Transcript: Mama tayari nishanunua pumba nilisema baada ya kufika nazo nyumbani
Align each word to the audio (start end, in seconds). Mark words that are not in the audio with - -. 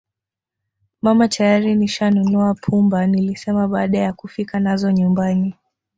Mama 1.01 1.27
tayari 1.27 1.75
nishanunua 1.75 2.53
pumba 2.53 3.07
nilisema 3.07 3.67
baada 3.67 3.97
ya 3.99 4.13
kufika 4.13 4.59
nazo 4.59 4.91
nyumbani 4.91 5.55